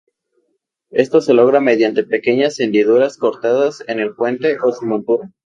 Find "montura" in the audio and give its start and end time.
4.87-5.31